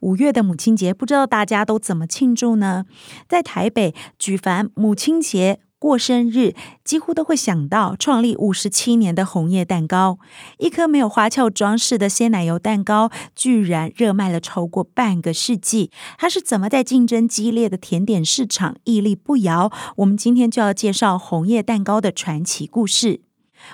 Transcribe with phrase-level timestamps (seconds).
[0.00, 2.84] 五月的母亲节，不知道大家都怎么庆祝呢？
[3.28, 10.18] 在台北举凡母亲节、过生日，几乎都会想到创立五十七年的红叶蛋糕。
[10.58, 15.90] 一颗没有花俏装饰的鲜奶油蛋糕，居然热卖了超过半个世纪。
[16.16, 19.70] 它是怎么在竞争激烈的甜点市场屹立不摇？
[19.96, 23.20] 我们今天就要介绍红叶蛋糕的传奇故事。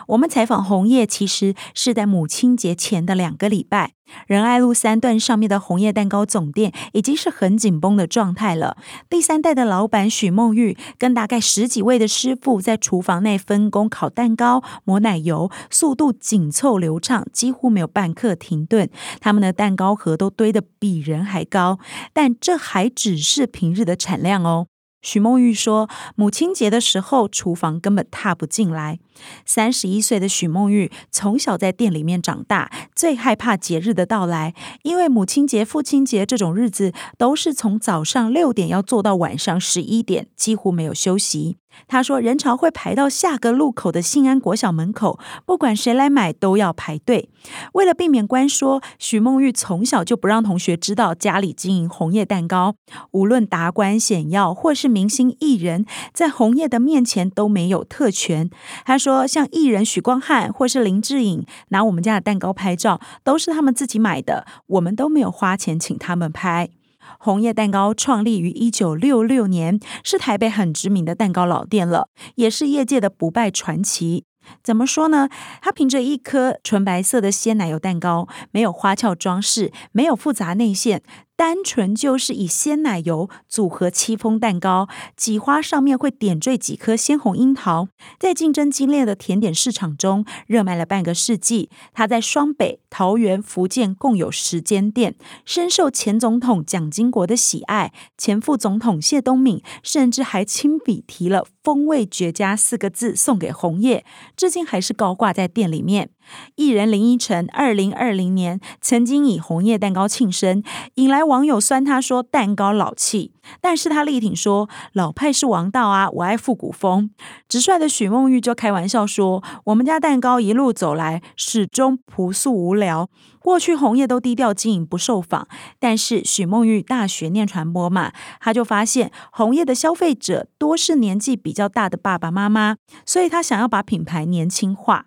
[0.08, 3.92] 我们采访红叶，其实是在母亲节前的两个礼拜。
[4.26, 8.76] 仁爱路三段上面的红叶蛋糕总店已经是很紧绷的状态了。
[9.08, 18.91] 第三代的老板许梦玉跟大概十几位的师傅在厨房内分工烤蛋糕、抹奶油，速度紧凑流畅，几乎没有半刻停顿。
[19.20, 21.78] 他们的蛋糕盒都堆得比人还高，
[22.12, 24.66] 但这还只是平日的产量哦。
[25.03, 28.98] 许梦玉说：“母亲节的时候，厨房根本踏不进来。
[29.45, 41.56] 三十一岁的许梦玉从小在店里面长大，最害怕节日的到来，因为母亲节、父亲节这种日子都是从早上六点要做到晚上十一点，几乎没有休息。”
[41.88, 47.28] 他说：“人潮会排到下个路口的信安国小门口，不管谁来买都要排队。
[47.74, 52.74] 为了避免关说，许梦玉从小就不让同学知道家里经营红叶蛋糕。
[53.12, 58.50] 无论达官显要或是明星艺人，在红叶的面前都没有特权。
[58.84, 66.70] 他说，像艺人许光汉或是林志颖拿我们家的蛋糕拍照，都是他们自己买的，我们都没有花钱请他们拍。”
[67.19, 74.25] 红叶蛋糕创立于一九六六年，是台北很知名的蛋糕老店了，也是业界的不败传奇。
[74.65, 75.28] 怎么说呢？
[75.60, 81.03] 它凭着一颗纯白色的鲜奶油蛋糕，没有花俏装饰，没有复杂内馅。
[81.41, 91.71] 单纯就是以鲜奶油组合戚风蛋糕，挤花上面会点缀几颗鲜红樱桃，在竞争激烈的甜点市场中热卖了半个世纪。
[91.95, 95.15] 它在双北、桃园、福建共有十间店，
[95.47, 97.95] 深受前总统蒋经国的喜爱。
[98.19, 104.04] 前副总统谢东闵甚至还亲笔提了“风味绝佳”四个字送给红叶，
[104.37, 106.10] 至今还是高挂在店里面。
[106.56, 110.62] 艺人林依晨，二零二零年曾经以红叶蛋糕庆生，
[110.94, 117.11] 引来网友酸他说蛋糕老气，但是他力挺说老派是王道啊，我爱复古风。
[117.49, 123.09] 直率的许梦玉就开玩笑说，我们家蛋糕一路走来始终朴素无聊。
[123.39, 132.77] 过去红叶都低调经营不受访，但是许梦玉大学念传播嘛，他就发现红叶的消费者多是年纪比较大的爸爸妈妈，
[133.07, 135.07] 所以他想要把品牌年轻化。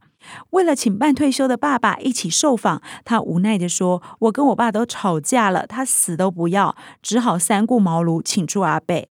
[0.51, 9.09] 为了请半退休的爸爸一起受访，他无奈地说：“我跟我爸都吵架了，他死都不要，只好三顾茅庐请出阿贝。”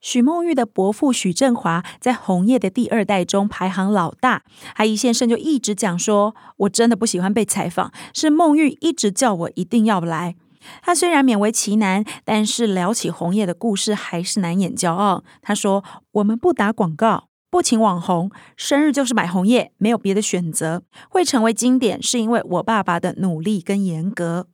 [0.00, 4.42] 许梦玉的伯父许振华在红叶的第二代中排行老大，
[4.74, 10.34] 他一现身就一直讲说：“我真的不喜欢被采访，是梦玉一直叫我一定要来。”
[10.82, 15.22] 他虽然勉为其难，但是聊起红叶的故事还是难掩骄傲。
[15.40, 20.82] 他说：“我们不打广告。”不请网红，生日就是买红叶，没有别的选择。
[21.10, 24.46] 会成为经典，是因为我爸爸的努力跟严格。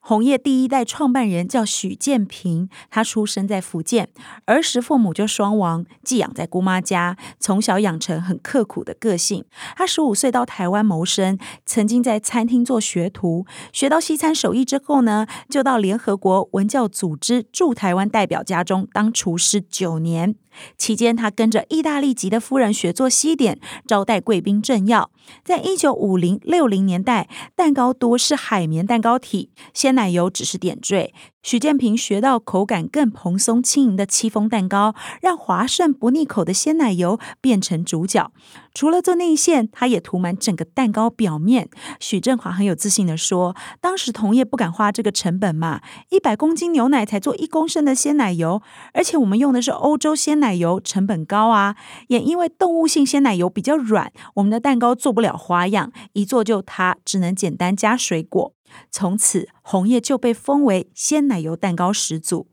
[0.00, 4.10] 红叶第一代创办人叫许建平，他出生在福建，
[4.44, 9.46] 儿时父母就双亡，寄养在姑妈家，从小养成很刻苦的个性。
[9.74, 20.36] 他十五岁到台湾谋生，曾经在餐厅做学徒，学到西餐手艺之后呢，就到联合国文教组织驻台湾代表家中当厨师九年。
[20.76, 25.10] 期间，他跟着意大利籍的夫人学做西点，招待贵宾政要。
[25.44, 31.14] 在一九五零六零年代，蛋糕多是海绵蛋糕体，鲜奶油只是点缀。
[31.42, 38.30] 许建平学到口感更蓬松轻盈的戚风蛋糕，让滑顺不腻口的鲜奶油变成主角。
[38.74, 41.68] 除了做内馅，他也涂满整个蛋糕表面。
[41.98, 45.80] 许振华很有自信地说：“当时同业不敢花这个成本嘛，
[46.10, 48.62] 一百公斤牛奶才做一公升的鲜奶油，
[48.94, 51.76] 而且我们用的是欧洲鲜奶油，成本高啊。
[52.08, 58.52] 也因为动物性鲜奶油比较软，我们的蛋糕做不了花样，一做就塌，只能简单加水果。
[58.90, 62.51] 从此，红叶就被封为鲜奶油蛋糕始祖。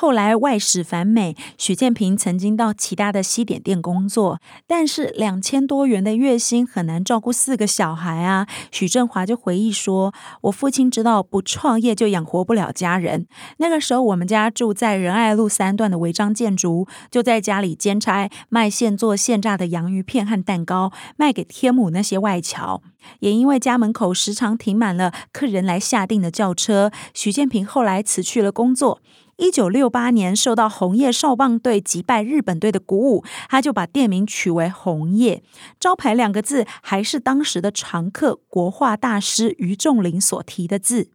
[0.00, 8.46] 后来外使返美，许建平曾经到其他的西点店工作，但是两千多元的月薪很难照顾四个小孩啊。
[8.70, 22.80] 许振华就回忆说：“我父亲知道不创业就养活不了家人，那个时候我们家住在仁爱路三段的违章建筑，就在家里兼差卖现做现炸的洋芋片和蛋糕，卖给天母那些外侨。
[23.18, 29.00] 也因为家门口时常停满了客人来下订的轿车，许建平后来辞去了工作。
[29.38, 35.44] 一九六八年，受到红叶少棒队击败日本队的鼓舞，他就把店名取为红叶，
[35.78, 41.10] 招牌两个字还是当时的常客国画大师于仲林所提的字。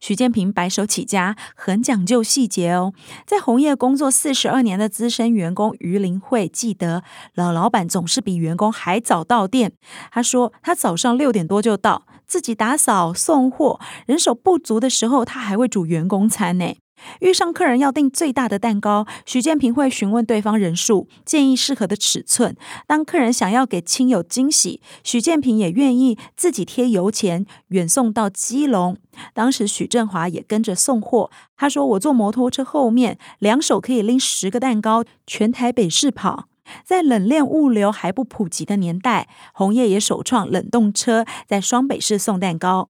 [0.00, 2.92] 许建平白手起家，很讲究细节哦。
[3.24, 7.04] 在红叶工作四十二年的资深员工于林慧记得，
[7.34, 9.72] 老老板总是比员工还早到店。
[10.10, 16.74] 他说，他早上六点多就到，自己打扫送货，人手不足的时候，他还会煮员工餐呢。
[17.20, 22.56] 遇上客人要订最大的蛋糕，许建平会询问对方人数，建议适合的尺寸。
[22.86, 28.96] 当客人想要给亲友惊喜，许建平也愿意自己贴油钱远送到基隆。
[29.34, 36.46] 当时许振华也跟着送货，他说：“我坐摩托车后面，两手可以拎十个蛋糕，全台北市跑。”
[36.84, 42.90] 在冷链物流还不普及的年代，红叶也首创冷冻车，在双北市送蛋糕。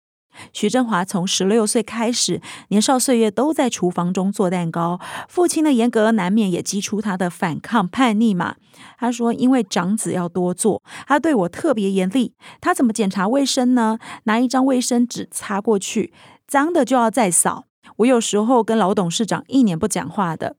[0.52, 5.00] 徐振华从十六岁开始，年少岁月都在厨房中做蛋糕。
[5.29, 8.56] 父亲的严格难免也激出他的反抗叛逆嘛。
[8.99, 12.35] 他说：“因为长子要多做，他对我特别严厉。
[12.61, 13.99] 他怎么检查卫生呢？
[14.25, 16.12] 拿一张卫生纸擦过去，
[16.46, 17.64] 脏的就要再扫。
[17.96, 20.56] 我有时候跟老董事长一年不讲话的。”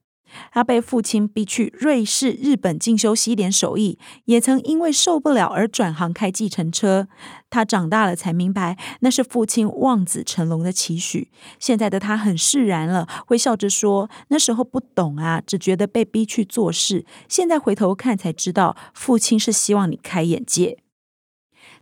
[0.52, 7.08] 他被父亲逼去瑞士、日本进修西点手艺，也曾因为受不了而转行开计程车。
[7.48, 11.30] 他长大了才明白，那是父亲望子成龙的期许。
[11.58, 17.04] 现在的他很释然了，会笑着说：“那时候不懂啊，只觉得被逼去做事。
[17.28, 20.78] 现在回头看才知道，父亲是希望你开眼界。”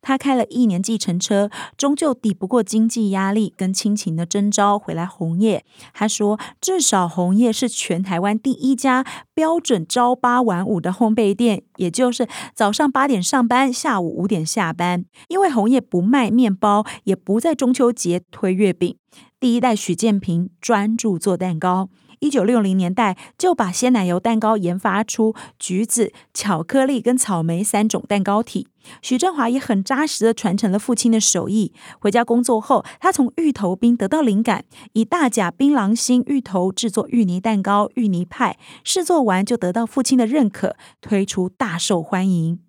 [0.00, 5.64] 他开了一年计程车，终究抵不过经济压力跟亲情的征召，回来红叶。
[5.92, 9.04] 他说：“至少红叶是全台湾第一家
[9.34, 15.04] 标准朝八晚五的烘焙店，也就是早上八点上班，下午五点下班。
[15.28, 18.96] 因为红叶不卖面包，也不在中秋节推月饼。
[19.40, 21.88] 第一代许建平专注做蛋糕。”
[22.20, 28.68] 一九六零年代就把鲜奶油蛋糕研发出橘子、巧克力跟草莓三种蛋糕体。
[29.02, 31.74] 许振华也很扎实的传承了父亲的手艺。
[32.00, 38.56] 回家工作后，他从芋头冰得到灵感，以大甲槟榔心芋头制作芋泥蛋糕、芋泥派。
[38.82, 42.60] 试做完就得到父亲的认可，推出大受欢迎。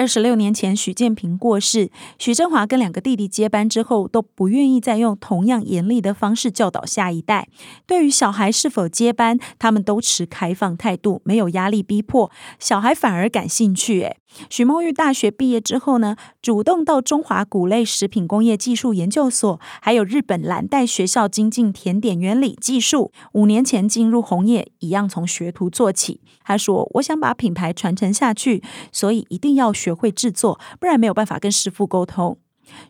[0.00, 7.48] 二十六年前，许建平过世，许振华跟两个弟弟接班之后，都不愿意再用同样严厉的方式教导下一代。
[7.86, 14.00] 对于小孩是否接班，他们都持开放态度，没有压力逼迫，小孩反而感兴趣。
[14.00, 14.16] 诶，
[14.48, 23.12] 许梦玉大学毕业之后呢，主动到中华谷类食品工业技术研究所，还有日本蓝带学校精进甜点原理技术。
[23.32, 26.22] 五年前进入红叶，一样从学徒做起。
[26.42, 32.38] 他说：“我想把品牌传承下去，所以一定要学学会制作，不然没有办法跟师傅沟通。”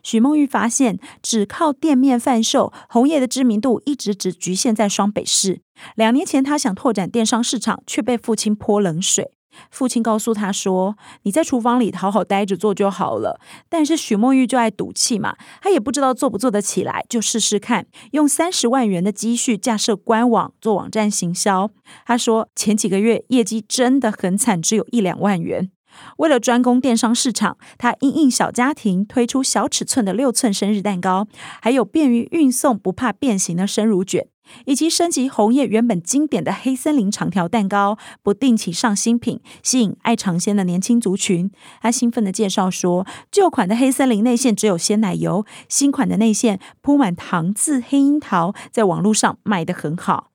[0.03, 5.61] 许梦玉发现，只靠店面贩售，红叶的知名度一直只局限在双北市。
[5.95, 9.31] 两年前，他想拓展电商市场，却被父亲泼冷水。
[9.69, 21.71] 父亲告诉他说：“你在厨房里好好待着做就好了。”但是许梦玉就爱赌气嘛，他也不知道做不做得起来，就试试看，用三十万元的积蓄架设官网做网站行销。
[22.05, 25.71] 他说前几个月业绩真的很惨，只有一两万元。
[26.17, 31.27] 为了专攻电商市场，他因应小家庭推出小尺寸的六寸生日蛋糕，
[31.61, 34.27] 还有便于运送、不怕变形的生乳卷。
[34.65, 41.49] 以及升级红叶原本经典的黑森林长条蛋糕，不定期上新品，吸引爱尝鲜的年轻族群。
[41.81, 50.30] 他兴奋地介绍说，旧款的黑森林内馅只有鲜奶油，新款的内馅铺满糖渍黑樱桃，在网络上卖得很好。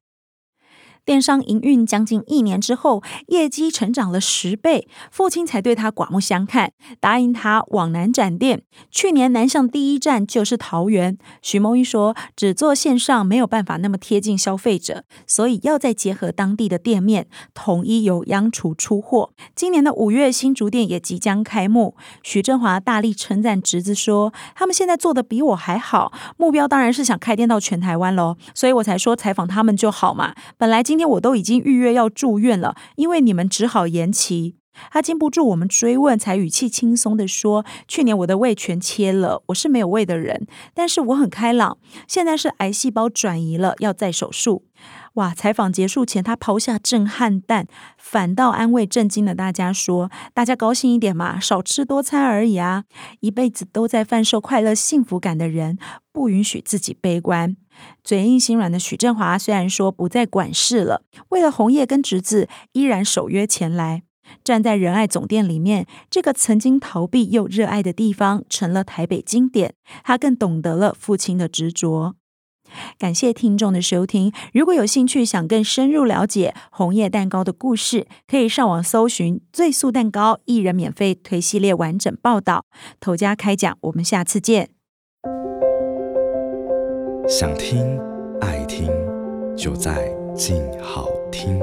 [1.06, 8.62] 电商营运将近一年之后，业绩成长了十倍，父亲才对他刮目相看，答应他往南展店。
[8.90, 11.16] 去年南向第一站就是桃园。
[11.40, 19.30] 许孟玉说，只做线上没有办法那么贴近消费者，所以要再结合当地的店面，统一由央厨出货。
[19.54, 21.94] 今年的五月，新竹店也即将开幕。
[22.24, 30.34] 许振华大力称赞侄子说，他们现在做的比我还好，目标当然是想开店到全台湾喽，所以我才说采访他们就好嘛。
[30.58, 34.54] 本来今今天我都已经预约要住院了，因为你们只好延期。
[34.90, 41.76] 他经不住我们追问，才语气轻松的说：“去年我的胃全切了，我是没有胃的人，但是我很开朗。
[42.08, 44.64] 现在是癌细胞转移了，要再手术。”
[45.16, 45.34] 哇！
[45.34, 47.66] 采访结束前，他抛下震撼弹，
[47.98, 52.84] 反倒安慰震惊的大家说：“大家高兴一点嘛，少吃多餐而已啊！
[53.20, 55.78] 一辈子都在贩售快乐幸福感的人，
[56.12, 57.56] 不允许自己悲观。”
[58.02, 64.02] 嘴硬心软的许振华虽然说不再管事了，为了红叶跟侄子，依然守约前来。
[64.42, 69.74] 站在仁爱总店里面，这个曾经逃避又热爱的地方，成了台北经典。
[70.02, 72.16] 他更懂得了父亲的执着。
[72.98, 74.32] 感谢听众的收听。
[74.52, 82.64] 如果有兴趣想更深入了解红叶蛋糕的故事，可以上网搜寻“最素蛋糕”，艺人免费推系列完整报道。
[83.00, 84.70] 头家开讲，我们下次见。
[87.28, 87.98] 想听
[88.40, 88.88] 爱听，
[89.56, 91.60] 就在静好听。